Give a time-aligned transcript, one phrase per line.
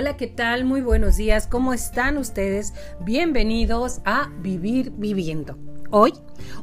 [0.00, 0.64] Hola, ¿qué tal?
[0.64, 1.48] Muy buenos días.
[1.48, 2.72] ¿Cómo están ustedes?
[3.00, 5.58] Bienvenidos a Vivir Viviendo.
[5.90, 6.12] Hoy,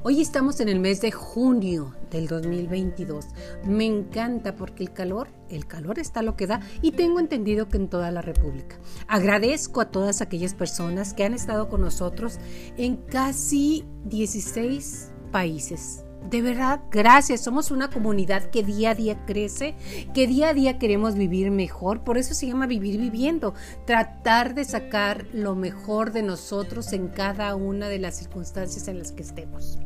[0.03, 3.25] hoy estamos en el mes de junio del 2022.
[3.65, 7.75] Me encanta porque el calor, el calor está lo que da y tengo entendido que
[7.75, 8.77] en toda la República.
[9.09, 12.39] Agradezco a todas aquellas personas que han estado con nosotros
[12.77, 17.41] en casi 16 países de verdad, gracias.
[17.41, 19.75] Somos una comunidad que día a día crece,
[20.13, 22.03] que día a día queremos vivir mejor.
[22.03, 23.53] Por eso se llama vivir viviendo.
[23.85, 29.11] Tratar de sacar lo mejor de nosotros en cada una de las circunstancias en las
[29.11, 29.79] que estemos.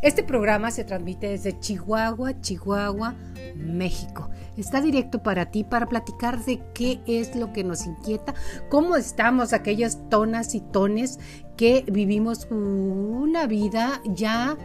[0.00, 3.16] Este programa se transmite desde Chihuahua, Chihuahua,
[3.56, 4.30] México.
[4.56, 8.34] Está directo para ti para platicar de qué es lo que nos inquieta,
[8.68, 11.18] cómo estamos aquellas tonas y tones
[11.56, 14.56] que vivimos una vida ya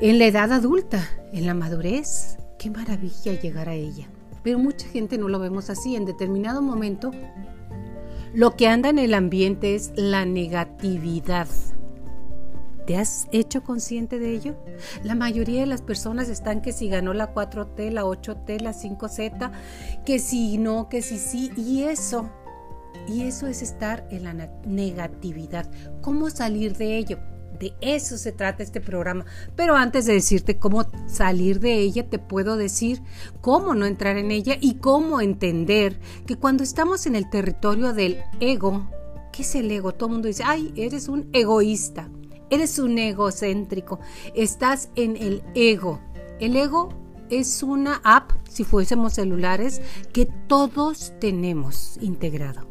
[0.00, 2.38] en la edad adulta, en la madurez.
[2.58, 4.08] Qué maravilla llegar a ella.
[4.42, 5.96] Pero mucha gente no lo vemos así.
[5.96, 7.10] En determinado momento,
[8.32, 11.48] lo que anda en el ambiente es la negatividad.
[12.86, 14.56] ¿Te has hecho consciente de ello?
[15.04, 19.52] La mayoría de las personas están que si ganó la 4T, la 8T, la 5Z,
[20.04, 22.30] que si no, que si sí, y eso,
[23.06, 25.70] y eso es estar en la negatividad.
[26.00, 27.18] ¿Cómo salir de ello?
[27.60, 29.26] De eso se trata este programa.
[29.54, 33.02] Pero antes de decirte cómo salir de ella, te puedo decir
[33.42, 38.22] cómo no entrar en ella y cómo entender que cuando estamos en el territorio del
[38.40, 38.88] ego,
[39.30, 39.92] ¿qué es el ego?
[39.92, 42.08] Todo el mundo dice, ay, eres un egoísta,
[42.48, 44.00] eres un egocéntrico,
[44.34, 46.00] estás en el ego.
[46.40, 46.88] El ego
[47.28, 49.82] es una app, si fuésemos celulares,
[50.14, 52.69] que todos tenemos integrado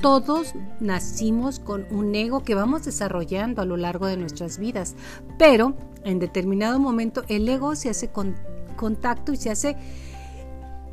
[0.00, 4.94] todos nacimos con un ego que vamos desarrollando a lo largo de nuestras vidas,
[5.38, 5.74] pero
[6.04, 8.36] en determinado momento el ego se hace con
[8.76, 9.76] contacto y se hace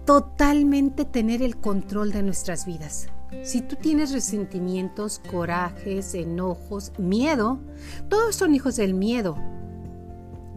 [0.06, 3.08] totalmente tener el control de nuestras vidas.
[3.44, 7.60] Si tú tienes resentimientos, corajes, enojos, miedo,
[8.10, 9.36] todos son hijos del miedo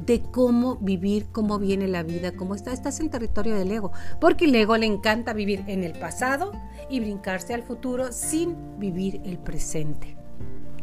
[0.09, 2.73] de cómo vivir, cómo viene la vida, cómo está.
[2.73, 6.53] Estás en territorio del ego, porque el ego le encanta vivir en el pasado
[6.89, 10.17] y brincarse al futuro sin vivir el presente.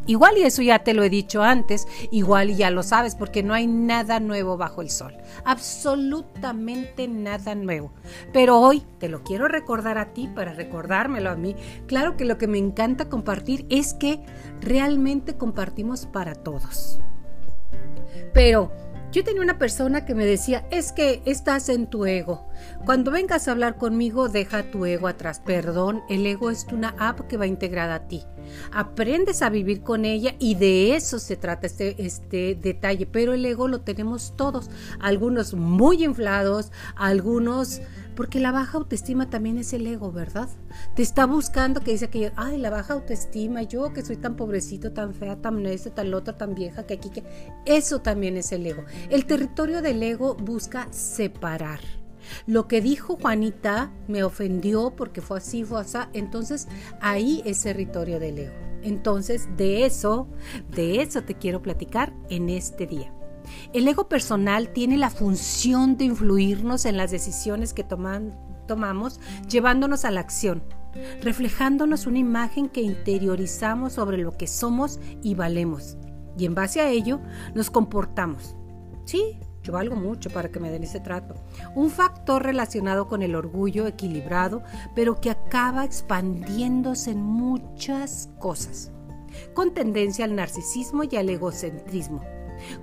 [0.08, 3.56] Igual y eso ya te lo he dicho antes, igual ya lo sabes porque no
[3.56, 7.92] hay nada nuevo bajo el sol, absolutamente nada nuevo.
[8.32, 11.56] Pero hoy te lo quiero recordar a ti para recordármelo a mí.
[11.88, 14.24] Claro que lo que me encanta compartir es que
[14.62, 17.00] realmente compartimos para todos.
[18.32, 18.72] Pero
[19.16, 22.50] yo tenía una persona que me decía, es que estás en tu ego.
[22.84, 25.40] Cuando vengas a hablar conmigo, deja tu ego atrás.
[25.40, 28.24] Perdón, el ego es una app que va integrada a ti.
[28.74, 33.06] Aprendes a vivir con ella y de eso se trata este, este detalle.
[33.06, 34.70] Pero el ego lo tenemos todos.
[35.00, 37.80] Algunos muy inflados, algunos
[38.16, 40.50] porque la baja autoestima también es el ego, ¿verdad?
[40.96, 44.94] Te está buscando que dice que, ay, la baja autoestima, yo que soy tan pobrecito,
[44.94, 47.24] tan fea, tan esto, tan lo otro, tan vieja, que aquí, que...
[47.66, 48.84] Eso también es el ego.
[49.10, 51.80] El territorio del ego busca separar.
[52.48, 55.98] Lo que dijo Juanita me ofendió porque fue así, fue así.
[56.14, 56.68] Entonces,
[57.02, 58.56] ahí es territorio del ego.
[58.82, 60.28] Entonces, de eso,
[60.70, 63.15] de eso te quiero platicar en este día.
[63.74, 69.20] El ego personal tiene la función de influirnos en las decisiones que tomamos,
[69.50, 70.64] llevándonos a la acción,
[71.22, 75.98] reflejándonos una imagen que interiorizamos sobre lo que somos y valemos.
[76.38, 77.22] Y en base a ello
[77.54, 78.56] nos comportamos.
[79.06, 81.36] Sí, yo valgo mucho para que me den ese trato.
[81.76, 84.64] Un factor relacionado con el orgullo equilibrado,
[84.96, 88.92] pero que acaba expandiéndose en muchas cosas,
[89.54, 92.22] con tendencia al narcisismo y al egocentrismo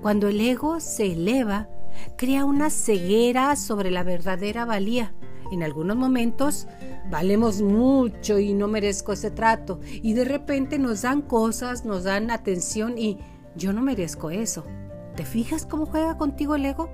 [0.01, 1.69] cuando el ego se eleva,
[2.17, 5.15] crea una ceguera sobre la verdadera valía.
[5.51, 6.67] En algunos momentos
[7.11, 9.81] valemos mucho y no merezco ese trato.
[10.03, 13.19] Y de repente nos dan cosas, nos dan atención y
[13.55, 14.65] yo no merezco eso.
[15.17, 16.89] ¿Te fijas cómo juega contigo el ego?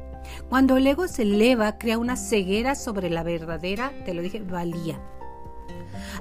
[0.49, 5.01] Cuando el ego se eleva, crea una ceguera sobre la verdadera, te lo dije, valía.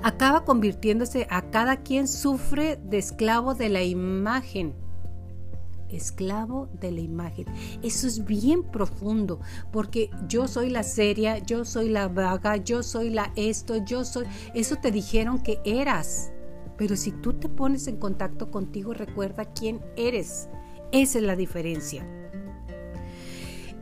[0.03, 4.75] Acaba convirtiéndose a cada quien sufre de esclavo de la imagen
[5.89, 7.45] esclavo de la imagen.
[7.83, 9.39] Eso es bien profundo,
[9.71, 14.25] porque yo soy la seria, yo soy la vaga, yo soy la esto, yo soy...
[14.53, 16.31] Eso te dijeron que eras.
[16.77, 20.49] Pero si tú te pones en contacto contigo, recuerda quién eres.
[20.91, 22.07] Esa es la diferencia.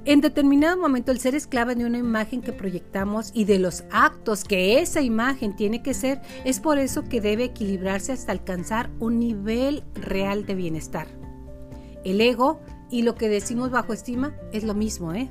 [0.06, 4.44] En determinado momento el ser esclavo de una imagen que proyectamos y de los actos
[4.44, 9.18] que esa imagen tiene que ser, es por eso que debe equilibrarse hasta alcanzar un
[9.18, 11.25] nivel real de bienestar.
[12.06, 15.30] El ego y lo que decimos bajo estima es lo mismo, ¿eh?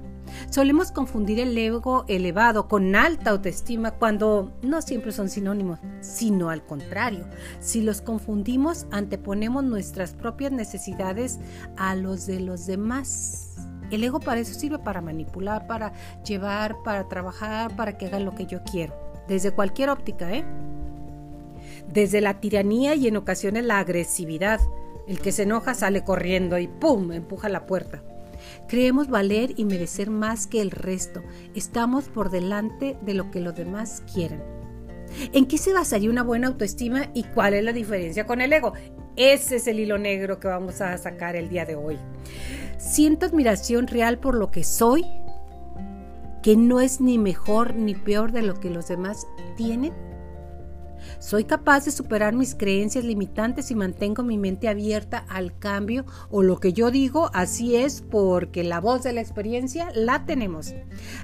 [0.51, 6.65] Solemos confundir el ego elevado con alta autoestima cuando no siempre son sinónimos, sino al
[6.65, 7.27] contrario.
[7.61, 11.39] Si los confundimos, anteponemos nuestras propias necesidades
[11.77, 13.55] a los de los demás.
[13.91, 15.93] El ego para eso sirve para manipular, para
[16.25, 18.95] llevar, para trabajar, para que hagan lo que yo quiero.
[19.29, 20.45] Desde cualquier óptica, ¿eh?
[21.93, 24.61] Desde la tiranía y en ocasiones la agresividad.
[25.07, 27.13] El que se enoja sale corriendo y ¡pum!
[27.13, 28.03] empuja la puerta.
[28.69, 31.23] Creemos valer y merecer más que el resto.
[31.55, 34.43] Estamos por delante de lo que los demás quieren.
[35.33, 38.73] ¿En qué se basaría una buena autoestima y cuál es la diferencia con el ego?
[39.17, 41.99] Ese es el hilo negro que vamos a sacar el día de hoy.
[42.79, 45.05] Siento admiración real por lo que soy,
[46.43, 49.27] que no es ni mejor ni peor de lo que los demás
[49.57, 49.93] tienen
[51.19, 56.43] soy capaz de superar mis creencias limitantes y mantengo mi mente abierta al cambio o
[56.43, 60.75] lo que yo digo, así es porque la voz de la experiencia la tenemos.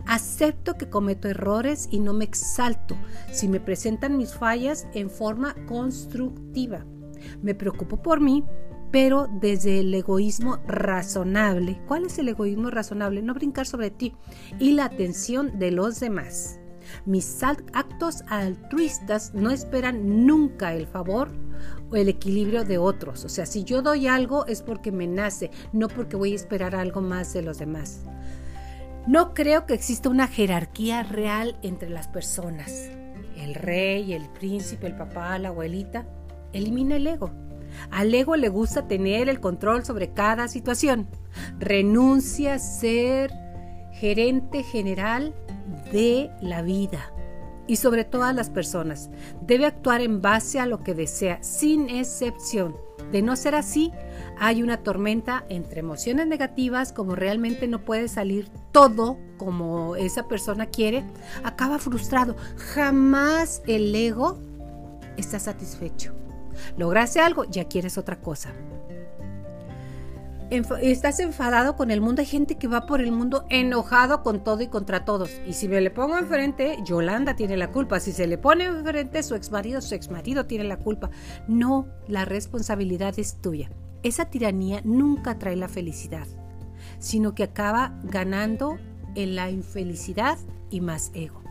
[0.06, 2.96] Acepto que cometo errores y no me exalto
[3.32, 6.84] si me presentan mis fallas en forma constructiva.
[7.42, 8.44] Me preocupo por mí,
[8.90, 11.80] pero desde el egoísmo razonable.
[11.86, 13.22] ¿Cuál es el egoísmo razonable?
[13.22, 14.14] No brincar sobre ti
[14.58, 16.59] y la atención de los demás.
[17.04, 21.30] Mis actos altruistas no esperan nunca el favor
[21.90, 23.24] o el equilibrio de otros.
[23.24, 26.74] O sea, si yo doy algo es porque me nace, no porque voy a esperar
[26.74, 28.02] algo más de los demás.
[29.06, 32.90] No creo que exista una jerarquía real entre las personas.
[33.36, 36.06] El rey, el príncipe, el papá, la abuelita.
[36.52, 37.30] Elimina el ego.
[37.90, 41.08] Al ego le gusta tener el control sobre cada situación.
[41.58, 43.32] Renuncia a ser
[43.92, 45.34] gerente general
[45.92, 47.12] de la vida
[47.66, 49.10] y sobre todas las personas.
[49.42, 52.76] Debe actuar en base a lo que desea, sin excepción.
[53.12, 53.92] De no ser así,
[54.38, 60.66] hay una tormenta entre emociones negativas, como realmente no puede salir todo como esa persona
[60.66, 61.04] quiere,
[61.44, 62.36] acaba frustrado.
[62.74, 64.38] Jamás el ego
[65.16, 66.14] está satisfecho.
[66.76, 68.52] Lograste algo, ya quieres otra cosa
[70.50, 72.20] estás enfadado con el mundo.
[72.20, 75.30] Hay gente que va por el mundo enojado con todo y contra todos.
[75.46, 78.00] Y si me le pongo enfrente, Yolanda tiene la culpa.
[78.00, 81.10] Si se le pone enfrente, su exmarido, su exmarido tiene la culpa.
[81.46, 83.70] No, la responsabilidad es tuya.
[84.02, 86.26] Esa tiranía nunca trae la felicidad,
[86.98, 88.78] sino que acaba ganando
[89.14, 90.38] en la infelicidad
[90.70, 91.42] y más ego.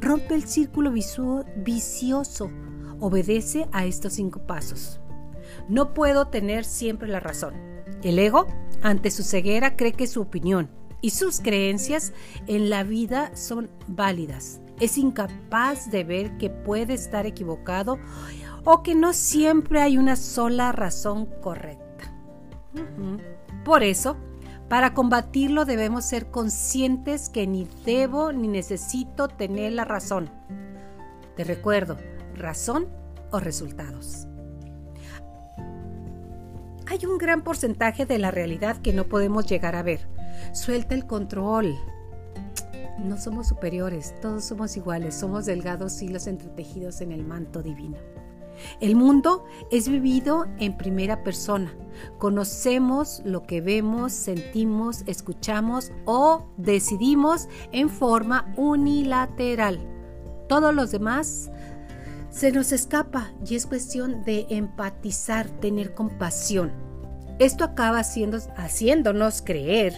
[0.00, 2.50] Rompe el círculo vicioso.
[3.00, 5.00] Obedece a estos cinco pasos.
[5.68, 7.73] No puedo tener siempre la razón
[8.04, 8.46] el ego,
[8.82, 10.70] ante su ceguera, cree que su opinión
[11.00, 12.12] y sus creencias
[12.46, 14.60] en la vida son válidas.
[14.80, 17.98] Es incapaz de ver que puede estar equivocado
[18.64, 22.14] o que no siempre hay una sola razón correcta.
[23.64, 24.16] Por eso,
[24.68, 30.30] para combatirlo debemos ser conscientes que ni debo ni necesito tener la razón.
[31.36, 31.96] Te recuerdo,
[32.34, 32.88] razón
[33.30, 34.26] o resultados.
[36.94, 40.06] Hay un gran porcentaje de la realidad que no podemos llegar a ver.
[40.52, 41.76] Suelta el control.
[43.00, 47.96] No somos superiores, todos somos iguales, somos delgados hilos entretejidos en el manto divino.
[48.80, 51.76] El mundo es vivido en primera persona.
[52.18, 59.80] Conocemos lo que vemos, sentimos, escuchamos o decidimos en forma unilateral.
[60.48, 61.50] Todos los demás
[62.34, 66.72] se nos escapa y es cuestión de empatizar, tener compasión.
[67.38, 69.94] Esto acaba haciéndonos creer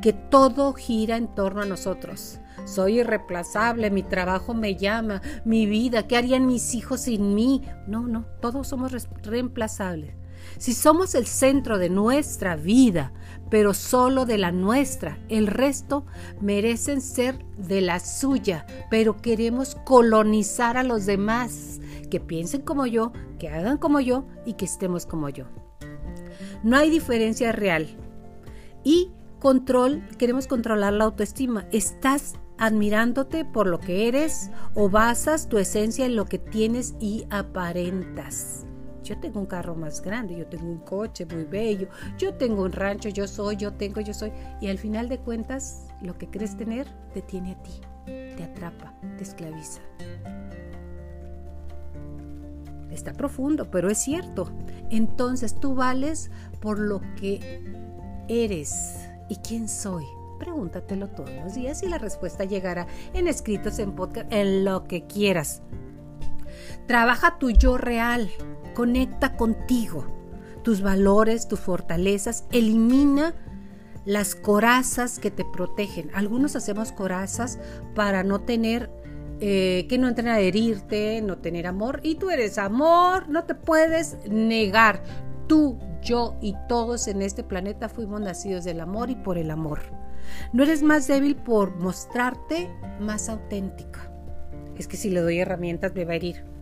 [0.00, 2.40] que todo gira en torno a nosotros.
[2.64, 7.60] Soy irreemplazable, mi trabajo me llama, mi vida, ¿qué harían mis hijos sin mí?
[7.86, 10.14] No, no, todos somos reemplazables.
[10.58, 13.12] Si somos el centro de nuestra vida,
[13.50, 16.04] pero solo de la nuestra, el resto
[16.40, 23.12] merecen ser de la suya, pero queremos colonizar a los demás, que piensen como yo,
[23.38, 25.46] que hagan como yo y que estemos como yo.
[26.62, 27.88] No hay diferencia real.
[28.82, 31.66] Y control, queremos controlar la autoestima.
[31.72, 37.26] Estás admirándote por lo que eres o basas tu esencia en lo que tienes y
[37.30, 38.63] aparentas
[39.04, 42.72] yo tengo un carro más grande, yo tengo un coche muy bello, yo tengo un
[42.72, 44.32] rancho, yo soy, yo tengo, yo soy.
[44.60, 47.72] Y al final de cuentas, lo que crees tener te tiene a ti,
[48.06, 49.80] te atrapa, te esclaviza.
[52.90, 54.50] Está profundo, pero es cierto.
[54.90, 56.30] Entonces tú vales
[56.60, 57.62] por lo que
[58.28, 58.96] eres.
[59.28, 60.04] ¿Y quién soy?
[60.38, 65.06] Pregúntatelo todos los días y la respuesta llegará en escritos, en podcast, en lo que
[65.06, 65.62] quieras.
[66.86, 68.30] Trabaja tu yo real,
[68.74, 70.06] conecta contigo,
[70.62, 73.34] tus valores, tus fortalezas, elimina
[74.04, 76.10] las corazas que te protegen.
[76.14, 77.58] Algunos hacemos corazas
[77.94, 78.90] para no tener,
[79.40, 82.00] eh, que no entren a herirte, no tener amor.
[82.02, 85.02] Y tú eres amor, no te puedes negar.
[85.46, 89.80] Tú, yo y todos en este planeta fuimos nacidos del amor y por el amor.
[90.52, 94.10] No eres más débil por mostrarte más auténtica.
[94.76, 96.53] Es que si le doy herramientas me va a herir.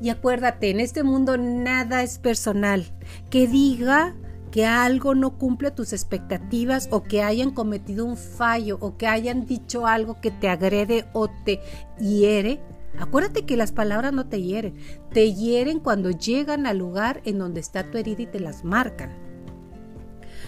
[0.00, 2.86] Y acuérdate, en este mundo nada es personal.
[3.30, 4.14] Que diga
[4.50, 9.46] que algo no cumple tus expectativas o que hayan cometido un fallo o que hayan
[9.46, 11.60] dicho algo que te agrede o te
[11.98, 12.60] hiere,
[12.98, 14.76] acuérdate que las palabras no te hieren,
[15.12, 19.10] te hieren cuando llegan al lugar en donde está tu herida y te las marcan.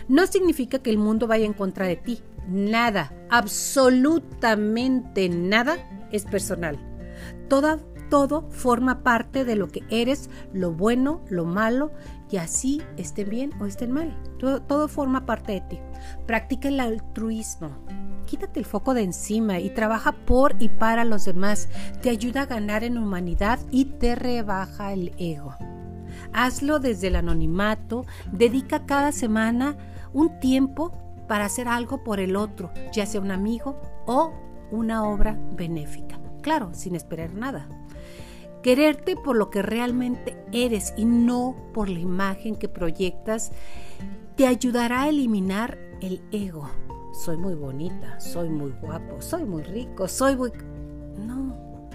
[0.09, 5.76] No significa que el mundo vaya en contra de ti, nada, absolutamente nada
[6.11, 6.78] es personal.
[7.49, 7.78] Toda
[8.10, 11.92] todo forma parte de lo que eres, lo bueno, lo malo,
[12.30, 14.14] y así estén bien o estén mal.
[14.38, 15.78] Todo, todo, forma parte de ti.
[16.26, 17.70] Practica el altruismo.
[18.26, 21.68] Quítate el foco de encima y trabaja por y para los demás.
[22.02, 25.54] Te ayuda a ganar en humanidad y te rebaja el ego.
[26.32, 28.04] Hazlo desde el anonimato.
[28.30, 29.76] Dedica cada semana
[30.12, 30.92] un tiempo
[31.26, 34.32] para hacer algo por el otro, ya sea un amigo o
[34.70, 36.20] una obra benéfica.
[36.42, 37.68] Claro, sin esperar nada.
[38.62, 43.52] Quererte por lo que realmente eres y no por la imagen que proyectas
[44.36, 46.68] te ayudará a eliminar el ego.
[47.12, 50.52] Soy muy bonita, soy muy guapo, soy muy rico, soy muy...
[51.16, 51.88] No,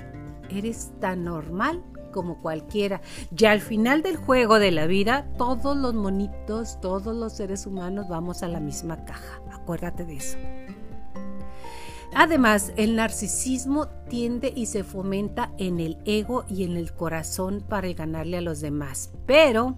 [0.49, 3.01] eres tan normal como cualquiera.
[3.31, 8.07] Ya al final del juego de la vida, todos los monitos, todos los seres humanos
[8.09, 9.41] vamos a la misma caja.
[9.51, 10.37] Acuérdate de eso.
[12.17, 17.91] Además, el narcisismo tiende y se fomenta en el ego y en el corazón para
[17.91, 19.11] ganarle a los demás.
[19.25, 19.75] Pero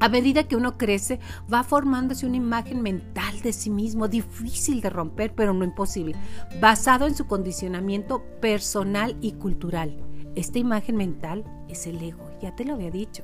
[0.00, 1.18] a medida que uno crece,
[1.52, 6.14] va formándose una imagen mental de sí mismo, difícil de romper, pero no imposible,
[6.60, 9.96] basado en su condicionamiento personal y cultural.
[10.34, 13.22] Esta imagen mental es el ego, ya te lo había dicho.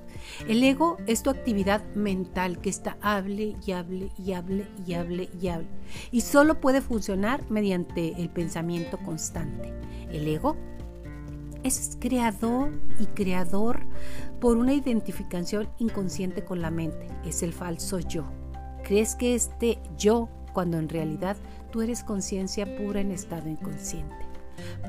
[0.49, 5.28] El ego es tu actividad mental que está hable y hable y hable y hable
[5.40, 5.68] y hable.
[6.11, 9.73] Y solo puede funcionar mediante el pensamiento constante.
[10.11, 10.56] El ego
[11.62, 12.70] es creador
[13.00, 13.80] y creador
[14.40, 17.08] por una identificación inconsciente con la mente.
[17.25, 18.25] Es el falso yo.
[18.85, 21.37] Crees que este yo cuando en realidad
[21.73, 24.14] tú eres conciencia pura en estado inconsciente.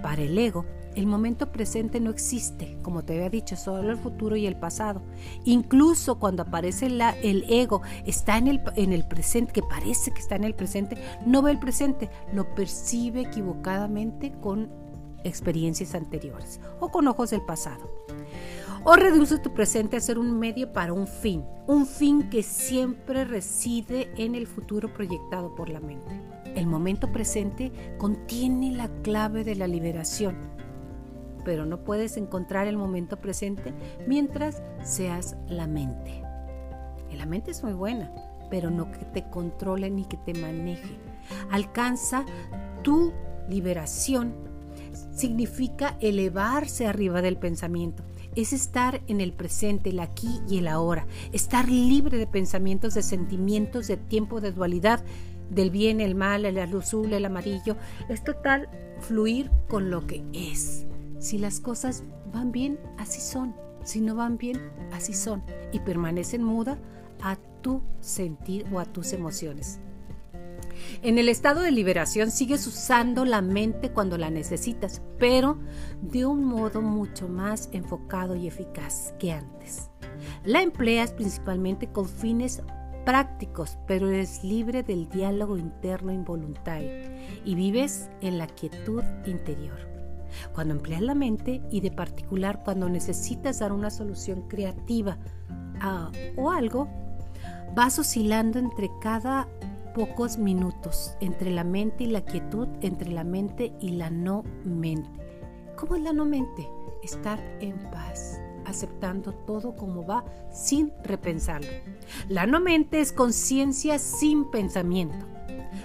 [0.01, 0.65] Para el ego,
[0.98, 5.04] el momento presente no existe, como te había dicho, solo el futuro y el pasado.
[5.46, 10.36] Incluso cuando aparece el ego, está en el, en el presente, que parece que está
[10.36, 14.72] en el presente, no ve el presente, lo percibe equivocadamente con
[15.24, 17.92] experiencias anteriores o con ojos del pasado.
[18.84, 23.24] O reduce tu presente a ser un medio para un fin, un fin que siempre
[23.24, 26.20] reside en el futuro proyectado por la mente.
[26.56, 30.57] El momento presente contiene la clave de la liberación
[31.48, 33.74] pero no puedes encontrar el momento presente
[34.06, 36.22] mientras seas la mente.
[37.16, 38.12] la mente es muy buena,
[38.50, 41.00] pero no que te controle ni que te maneje.
[41.50, 42.25] Alcanza
[42.84, 43.13] tu
[43.48, 44.34] liberación.
[45.16, 48.04] Significa elevarse arriba del pensamiento.
[48.36, 51.08] Es estar en el presente, el aquí y el ahora.
[51.32, 55.01] Estar libre de pensamientos, de sentimientos, de tiempo, de dualidad,
[55.50, 57.77] del bien, el mal, el azul, el amarillo.
[58.10, 58.68] Es total
[59.00, 60.87] fluir con lo que es.
[61.27, 63.53] Si las cosas van bien, así son.
[63.84, 64.62] Si no van bien,
[64.93, 65.43] así son.
[65.74, 66.79] Y permanecen muda
[67.22, 69.81] a tu sentir o a tus emociones.
[71.01, 75.57] En el estado de liberación sigues usando la mente cuando la necesitas, pero
[76.01, 79.89] de un modo mucho más enfocado y eficaz que antes.
[80.46, 82.62] La empleas principalmente con fines
[83.05, 86.89] prácticos, pero eres libre del diálogo interno involuntario
[87.43, 89.97] y vives en la quietud interior.
[90.53, 95.17] Cuando empleas la mente y de particular cuando necesitas dar una solución creativa
[95.81, 96.88] a, o algo,
[97.75, 99.48] vas oscilando entre cada
[99.93, 105.10] pocos minutos, entre la mente y la quietud, entre la mente y la no mente.
[105.75, 106.69] ¿Cómo es la no mente?
[107.03, 111.69] Estar en paz, aceptando todo como va sin repensarlo.
[112.29, 115.37] La no mente es conciencia sin pensamiento.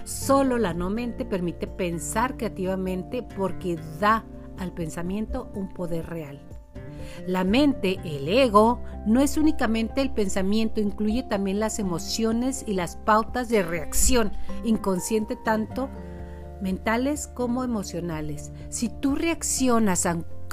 [0.04, 4.24] Solo la no mente permite pensar creativamente porque da
[4.58, 6.40] al pensamiento un poder real.
[7.26, 12.96] La mente, el ego, no es únicamente el pensamiento, incluye también las emociones y las
[12.96, 14.32] pautas de reacción
[14.64, 15.88] inconsciente tanto
[16.60, 18.52] mentales como emocionales.
[18.70, 20.06] Si tú reaccionas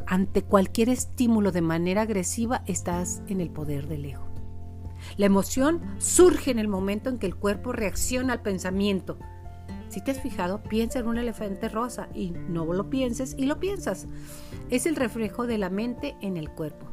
[0.07, 4.25] ante cualquier estímulo de manera agresiva, estás en el poder del ego.
[5.17, 9.17] La emoción surge en el momento en que el cuerpo reacciona al pensamiento.
[9.89, 13.59] Si te has fijado, piensa en un elefante rosa y no lo pienses y lo
[13.59, 14.07] piensas.
[14.69, 16.87] Es el reflejo de la mente en el cuerpo.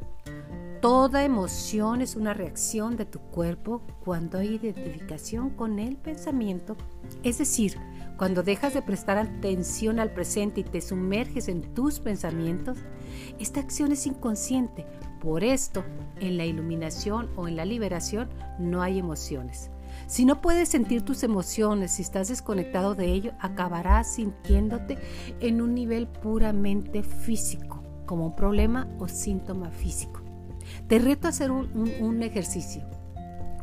[0.81, 6.77] Toda emoción es una reacción de tu cuerpo cuando hay identificación con el pensamiento.
[7.23, 7.77] Es decir,
[8.17, 12.79] cuando dejas de prestar atención al presente y te sumerges en tus pensamientos,
[13.39, 14.87] esta acción es inconsciente.
[15.21, 15.85] Por esto,
[16.21, 19.71] en la iluminación o en la liberación no hay emociones.
[20.07, 24.99] Si no puedes sentir tus emociones, si estás desconectado de ello, acabarás sintiéndote
[25.41, 30.23] en un nivel puramente físico, como un problema o síntoma físico.
[30.87, 32.85] Te reto a hacer un, ejercicio.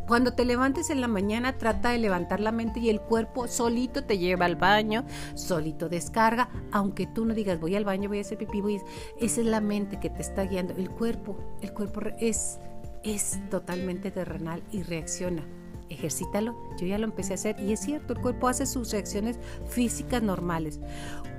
[0.06, 4.04] Cuando te levantes en la mañana, trata de levantar la mente y el cuerpo solito
[4.04, 8.22] te lleva al baño, solito descarga, aunque tú no digas voy al baño, voy a
[8.22, 8.82] hacer pipí, voy
[9.18, 10.74] esa es la mente que te está guiando.
[10.74, 12.60] El cuerpo, el cuerpo es,
[13.02, 15.46] es totalmente terrenal y reacciona
[15.94, 16.56] ejercítalo.
[16.78, 20.22] Yo ya lo empecé a hacer y es cierto, el cuerpo hace sus reacciones físicas
[20.22, 20.80] normales.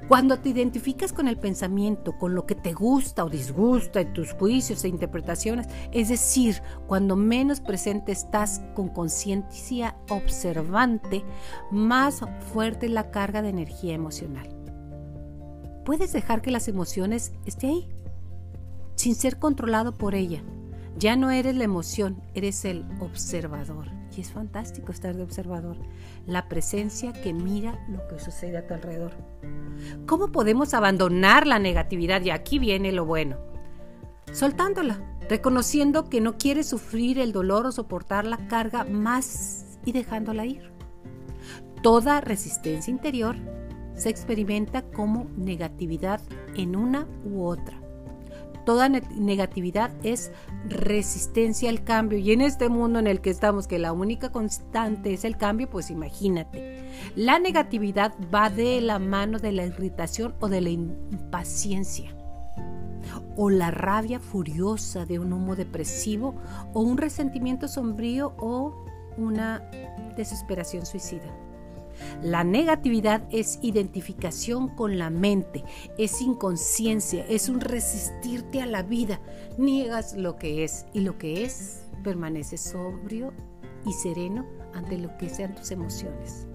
[0.09, 4.35] Cuando te identificas con el pensamiento, con lo que te gusta o disgusta en tus
[4.35, 11.25] juicios e interpretaciones, es decir, cuando menos presente estás con conciencia observante,
[11.71, 12.21] más
[12.53, 14.47] fuerte es la carga de energía emocional.
[15.87, 17.89] Puedes dejar que las emociones estén ahí,
[18.97, 20.43] sin ser controlado por ella.
[20.99, 24.04] Ya no eres la emoción, eres el observador.
[24.17, 25.77] Y es fantástico estar de observador,
[26.27, 29.13] la presencia que mira lo que sucede a tu alrededor.
[30.07, 32.23] ¿Cómo podemos abandonar la negatividad?
[32.23, 33.37] Y aquí viene lo bueno.
[34.33, 40.47] Soltándola, reconociendo que no quieres sufrir el dolor o soportar la carga más y dejándola
[40.47, 40.73] ir.
[41.83, 43.37] Toda resistencia interior
[43.95, 46.21] se experimenta como negatividad
[46.57, 47.84] en una u otra.
[48.65, 50.33] Toda negatividad es
[50.69, 52.19] resistencia al cambio.
[52.19, 55.69] Y en este mundo en el que estamos, que la única constante es el cambio,
[55.69, 56.83] pues imagínate.
[57.15, 62.17] La negatividad va de la mano de la irritación o de la impaciencia.
[63.37, 66.35] O la rabia furiosa de un humo depresivo
[66.73, 68.85] o un resentimiento sombrío o
[69.19, 69.63] una
[70.17, 71.44] desesperación suicida.
[72.23, 75.65] La negatividad es identificación con la mente,
[75.99, 79.21] es inconsciencia, es un resistirte a la vida.
[79.59, 83.33] Niegas lo que es y lo que es permanece sobrio
[83.87, 86.47] y sereno ante lo que sean tus emociones.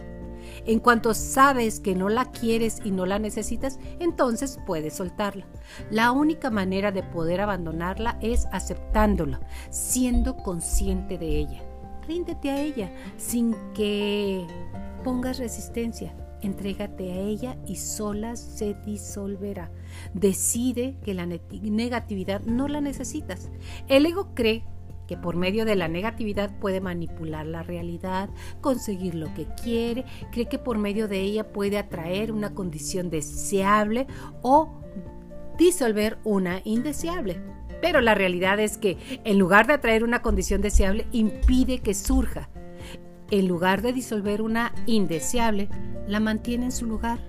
[0.66, 5.48] En cuanto sabes que no la quieres y no la necesitas, entonces puedes soltarla.
[5.92, 11.69] La única manera de poder abandonarla es aceptándola, siendo consciente de ella.
[12.10, 14.48] Ríndete a ella sin que
[15.04, 19.72] pongas resistencia, entrégate a ella y sola se disolverá.
[20.16, 23.52] Decide que la negatividad no la necesitas.
[23.88, 24.64] El ego cree
[25.06, 30.48] que por medio de la negatividad puede manipular la realidad, conseguir lo que quiere, cree
[30.48, 34.08] que por medio de ella puede atraer una condición deseable
[34.42, 34.82] o
[35.60, 37.40] disolver una indeseable.
[37.82, 42.50] Pero la realidad es que en lugar de atraer una condición deseable, impide que surja
[43.32, 45.70] en lugar de disolver una indeseable,
[46.08, 47.20] la mantiene en su lugar.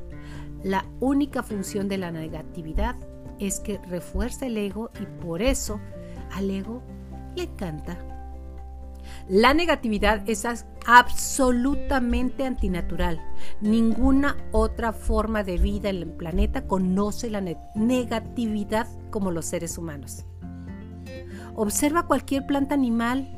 [0.63, 2.97] La única función de la negatividad
[3.39, 5.81] es que refuerza el ego y por eso
[6.33, 6.83] al ego
[7.37, 7.99] le encanta.
[9.29, 10.47] La negatividad es
[10.87, 13.21] absolutamente antinatural.
[13.61, 17.41] Ninguna otra forma de vida en el planeta conoce la
[17.75, 20.25] negatividad como los seres humanos.
[21.61, 23.29] Observa cualquier planta animal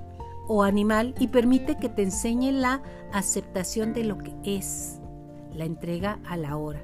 [0.47, 2.81] o animal y permite que te enseñe la
[3.13, 5.01] aceptación de lo que es,
[5.53, 6.81] la entrega a la hora.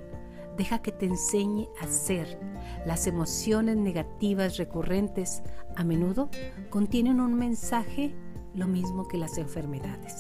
[0.57, 2.41] Deja que te enseñe a ser.
[2.85, 5.45] Las emociones negativas recurrentes
[5.77, 6.29] a menudo
[6.71, 8.17] contienen un mensaje
[8.53, 10.17] lo mismo que las enfermedades.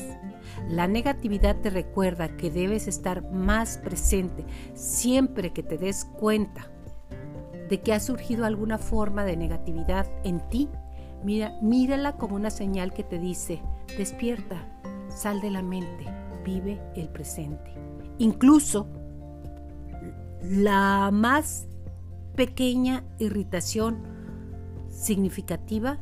[0.69, 6.71] La negatividad te recuerda que debes estar más presente siempre que te des cuenta
[7.69, 10.69] de que ha surgido alguna forma de negatividad en ti
[11.25, 13.61] Mira, mírala como una señal que te dice,
[13.97, 14.57] despierta,
[15.09, 16.07] sal de la mente,
[16.45, 17.73] vive el presente.
[18.19, 18.89] Incluso
[20.43, 21.67] la más
[22.37, 23.99] pequeña irritación
[24.89, 25.99] significativa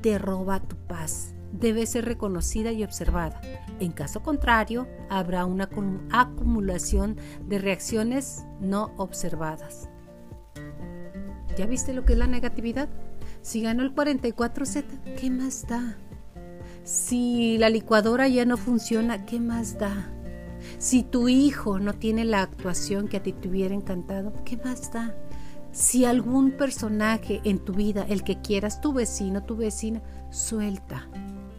[0.00, 1.34] te roba tu paz.
[1.52, 3.40] Debe ser reconocida y observada.
[3.80, 5.68] En caso contrario, habrá una
[6.10, 9.88] acumulación de reacciones no observadas.
[11.56, 12.88] ¿Ya viste lo que es la negatividad?
[13.46, 15.96] Si ganó el 44Z, ¿qué más da?
[16.82, 20.10] Si la licuadora ya no funciona, ¿qué más da?
[20.78, 24.92] Si tu hijo no tiene la actuación que a ti te hubiera encantado, ¿qué más
[24.92, 25.14] da?
[25.70, 31.08] Si algún personaje en tu vida, el que quieras, tu vecino, tu vecina, suelta.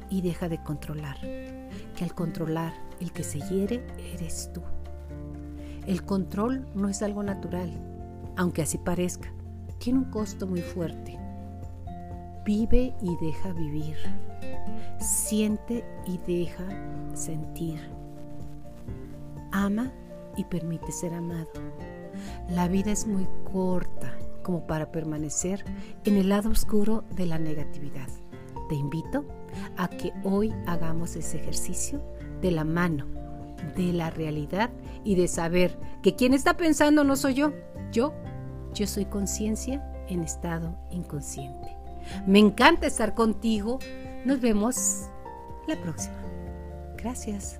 [0.09, 1.21] y deja de controlar.
[1.21, 4.61] Que al controlar el que se hiere eres tú.
[5.85, 7.71] El control no es algo natural,
[8.35, 9.31] aunque así parezca.
[9.79, 11.26] Tiene un costo muy fuerte.
[12.47, 13.97] Vive y deja vivir.
[15.01, 16.63] Siente y deja
[17.13, 17.77] sentir.
[19.51, 19.91] Ama
[20.37, 21.49] y permite ser amado.
[22.49, 25.65] La vida es muy corta como para permanecer
[26.05, 28.07] en el lado oscuro de la negatividad.
[28.69, 29.25] Te invito
[29.75, 32.01] a que hoy hagamos ese ejercicio
[32.39, 33.07] de la mano,
[33.75, 34.69] de la realidad
[35.03, 37.51] y de saber que quien está pensando no soy yo,
[37.91, 38.13] yo,
[38.73, 41.76] yo soy conciencia en estado inconsciente.
[42.25, 43.79] Me encanta estar contigo.
[44.25, 45.07] Nos vemos
[45.67, 46.17] la próxima.
[46.97, 47.59] Gracias.